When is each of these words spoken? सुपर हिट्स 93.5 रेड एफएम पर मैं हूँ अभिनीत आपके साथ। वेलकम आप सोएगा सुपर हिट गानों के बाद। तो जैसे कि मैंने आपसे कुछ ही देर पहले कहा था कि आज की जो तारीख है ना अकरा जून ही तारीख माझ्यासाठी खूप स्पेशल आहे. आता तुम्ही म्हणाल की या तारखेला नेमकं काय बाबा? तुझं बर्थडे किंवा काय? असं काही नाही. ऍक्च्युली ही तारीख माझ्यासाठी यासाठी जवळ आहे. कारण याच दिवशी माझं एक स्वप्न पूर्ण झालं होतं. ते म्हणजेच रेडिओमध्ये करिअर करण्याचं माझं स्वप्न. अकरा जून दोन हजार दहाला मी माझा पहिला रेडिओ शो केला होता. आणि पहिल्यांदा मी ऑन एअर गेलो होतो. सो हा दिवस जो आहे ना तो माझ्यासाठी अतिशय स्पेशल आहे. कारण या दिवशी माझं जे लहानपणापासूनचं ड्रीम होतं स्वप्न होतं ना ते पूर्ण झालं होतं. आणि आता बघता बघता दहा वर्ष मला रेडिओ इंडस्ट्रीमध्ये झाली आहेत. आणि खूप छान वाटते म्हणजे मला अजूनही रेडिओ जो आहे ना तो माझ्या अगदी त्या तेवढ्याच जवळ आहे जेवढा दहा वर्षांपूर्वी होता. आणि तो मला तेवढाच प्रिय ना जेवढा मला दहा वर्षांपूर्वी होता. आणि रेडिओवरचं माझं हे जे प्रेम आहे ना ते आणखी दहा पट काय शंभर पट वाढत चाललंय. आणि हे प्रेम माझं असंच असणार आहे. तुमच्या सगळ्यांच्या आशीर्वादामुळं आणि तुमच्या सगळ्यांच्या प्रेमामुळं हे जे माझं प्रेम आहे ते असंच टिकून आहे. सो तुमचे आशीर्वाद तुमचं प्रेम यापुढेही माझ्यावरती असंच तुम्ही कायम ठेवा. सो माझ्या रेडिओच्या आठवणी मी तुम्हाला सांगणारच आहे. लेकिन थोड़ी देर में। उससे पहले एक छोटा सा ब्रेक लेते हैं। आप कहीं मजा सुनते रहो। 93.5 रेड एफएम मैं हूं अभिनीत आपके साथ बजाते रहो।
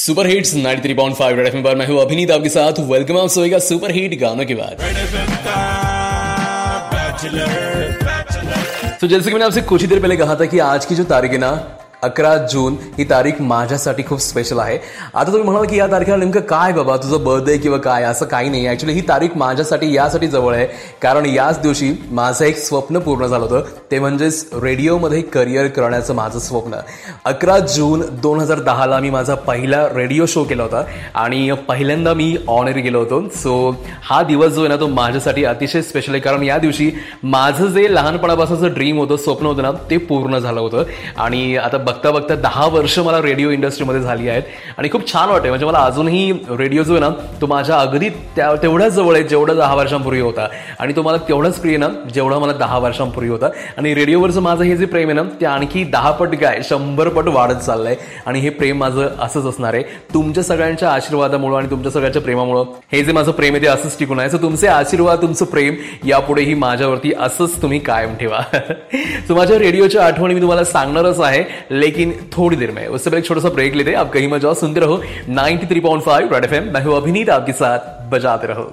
सुपर 0.00 0.26
हिट्स 0.26 0.54
93.5 0.54 1.32
रेड 1.36 1.46
एफएम 1.46 1.62
पर 1.62 1.74
मैं 1.76 1.86
हूँ 1.86 2.00
अभिनीत 2.00 2.30
आपके 2.30 2.48
साथ। 2.48 2.78
वेलकम 2.80 3.16
आप 3.18 3.28
सोएगा 3.28 3.58
सुपर 3.58 3.90
हिट 3.90 4.18
गानों 4.20 4.44
के 4.44 4.54
बाद। 4.54 4.76
तो 9.00 9.06
जैसे 9.06 9.24
कि 9.24 9.32
मैंने 9.32 9.44
आपसे 9.44 9.62
कुछ 9.62 9.80
ही 9.80 9.86
देर 9.86 10.00
पहले 10.00 10.16
कहा 10.16 10.36
था 10.36 10.44
कि 10.44 10.58
आज 10.58 10.86
की 10.86 10.94
जो 10.94 11.04
तारीख 11.04 11.32
है 11.32 11.38
ना 11.38 11.50
अकरा 12.02 12.36
जून 12.36 12.76
ही 12.98 13.04
तारीख 13.04 13.32
माझ्यासाठी 13.40 14.02
खूप 14.02 14.20
स्पेशल 14.20 14.58
आहे. 14.58 14.78
आता 15.14 15.26
तुम्ही 15.26 15.42
म्हणाल 15.42 15.64
की 15.64 15.78
या 15.78 15.86
तारखेला 15.86 16.16
नेमकं 16.16 16.40
काय 16.40 16.72
बाबा? 16.72 16.96
तुझं 16.96 17.24
बर्थडे 17.24 17.56
किंवा 17.58 17.78
काय? 17.78 18.02
असं 18.02 18.26
काही 18.26 18.48
नाही. 18.48 18.68
ऍक्च्युली 18.68 18.94
ही 18.94 19.00
तारीख 19.00 19.28
माझ्यासाठी 19.36 19.96
यासाठी 19.96 20.26
जवळ 20.26 20.54
आहे. 20.54 20.66
कारण 21.02 21.26
याच 21.26 21.60
दिवशी 21.60 21.92
माझं 22.10 22.44
एक 22.44 22.58
स्वप्न 22.58 22.98
पूर्ण 22.98 23.26
झालं 23.26 23.44
होतं. 23.44 23.60
ते 23.90 23.98
म्हणजेच 23.98 24.50
रेडिओमध्ये 24.62 25.22
करिअर 25.22 25.66
करण्याचं 25.66 26.14
माझं 26.14 26.38
स्वप्न. 26.38 26.76
अकरा 27.24 27.58
जून 27.58 28.02
दोन 28.22 28.40
हजार 28.40 28.60
दहाला 28.60 28.98
मी 28.98 29.10
माझा 29.10 29.34
पहिला 29.34 29.88
रेडिओ 29.94 30.26
शो 30.26 30.44
केला 30.44 30.62
होता. 30.62 30.82
आणि 31.14 31.50
पहिल्यांदा 31.68 32.14
मी 32.14 32.36
ऑन 32.48 32.68
एअर 32.68 32.76
गेलो 32.76 32.98
होतो. 32.98 33.28
सो 33.28 33.76
हा 34.02 34.22
दिवस 34.22 34.52
जो 34.52 34.60
आहे 34.60 34.68
ना 34.68 34.76
तो 34.76 34.86
माझ्यासाठी 34.86 35.44
अतिशय 35.44 35.82
स्पेशल 35.82 36.12
आहे. 36.12 36.20
कारण 36.20 36.42
या 36.42 36.58
दिवशी 36.58 36.90
माझं 37.22 37.66
जे 37.66 37.94
लहानपणापासूनचं 37.94 38.74
ड्रीम 38.74 38.98
होतं 38.98 39.16
स्वप्न 39.16 39.46
होतं 39.46 39.62
ना 39.62 39.70
ते 39.90 39.96
पूर्ण 39.96 40.38
झालं 40.38 40.60
होतं. 40.60 40.84
आणि 41.18 41.56
आता 41.56 41.89
बघता 41.90 42.10
बघता 42.10 42.34
दहा 42.34 42.66
वर्ष 42.66 42.98
मला 42.98 43.22
रेडिओ 43.22 43.50
इंडस्ट्रीमध्ये 43.50 44.00
झाली 44.00 44.28
आहेत. 44.28 44.42
आणि 44.78 44.88
खूप 44.92 45.12
छान 45.12 45.28
वाटते 45.28 45.48
म्हणजे 45.48 45.66
मला 45.66 45.78
अजूनही 45.78 46.32
रेडिओ 46.50 46.82
जो 46.82 46.92
आहे 46.92 47.00
ना 47.00 47.08
तो 47.40 47.46
माझ्या 47.46 47.76
अगदी 47.76 48.08
त्या 48.08 48.54
तेवढ्याच 48.54 48.92
जवळ 48.92 49.14
आहे 49.14 49.24
जेवढा 49.24 49.54
दहा 49.54 49.74
वर्षांपूर्वी 49.74 50.20
होता. 50.20 50.48
आणि 50.78 50.92
तो 50.96 51.02
मला 51.02 51.16
तेवढाच 51.16 51.60
प्रिय 51.60 51.76
ना 51.76 51.88
जेवढा 52.14 52.38
मला 52.38 52.52
दहा 52.52 52.78
वर्षांपूर्वी 52.78 53.30
होता. 53.30 53.48
आणि 53.78 53.94
रेडिओवरचं 53.94 54.40
माझं 54.40 54.64
हे 54.64 54.76
जे 54.76 54.86
प्रेम 54.86 55.08
आहे 55.08 55.14
ना 55.14 55.22
ते 55.40 55.46
आणखी 55.46 55.84
दहा 55.84 56.10
पट 56.10 56.34
काय 56.34 56.60
शंभर 56.64 57.08
पट 57.08 57.28
वाढत 57.28 57.54
चाललंय. 57.54 57.96
आणि 58.26 58.40
हे 58.40 58.50
प्रेम 58.50 58.78
माझं 58.78 59.08
असंच 59.20 59.44
असणार 59.44 59.74
आहे. 59.74 59.82
तुमच्या 60.14 60.44
सगळ्यांच्या 60.44 60.92
आशीर्वादामुळं 60.92 61.56
आणि 61.56 61.70
तुमच्या 61.70 61.92
सगळ्यांच्या 61.92 62.22
प्रेमामुळं 62.22 62.64
हे 62.92 63.04
जे 63.04 63.12
माझं 63.12 63.32
प्रेम 63.32 63.54
आहे 63.54 63.62
ते 63.62 63.66
असंच 63.66 63.98
टिकून 63.98 64.20
आहे. 64.20 64.30
सो 64.30 64.38
तुमचे 64.38 64.66
आशीर्वाद 64.66 65.22
तुमचं 65.22 65.44
प्रेम 65.44 65.74
यापुढेही 66.04 66.54
माझ्यावरती 66.54 67.12
असंच 67.20 67.62
तुम्ही 67.62 67.78
कायम 67.78 68.14
ठेवा. 68.14 68.40
सो 69.28 69.34
माझ्या 69.34 69.58
रेडिओच्या 69.58 70.06
आठवणी 70.06 70.34
मी 70.34 70.40
तुम्हाला 70.40 70.64
सांगणारच 70.64 71.20
आहे. 71.20 71.44
लेकिन 71.80 72.12
थोड़ी 72.38 72.56
देर 72.56 72.70
में। 72.70 72.86
उससे 72.86 73.10
पहले 73.10 73.18
एक 73.18 73.26
छोटा 73.26 73.40
सा 73.40 73.48
ब्रेक 73.48 73.74
लेते 73.74 73.90
हैं। 73.90 73.98
आप 73.98 74.12
कहीं 74.12 74.28
मजा 74.28 74.52
सुनते 74.52 74.80
रहो। 74.80 75.02
93.5 75.28 76.32
रेड 76.32 76.44
एफएम 76.44 76.64
मैं 76.64 76.84
हूं 76.84 76.94
अभिनीत 76.94 77.30
आपके 77.30 77.52
साथ 77.52 78.10
बजाते 78.10 78.46
रहो। 78.46 78.72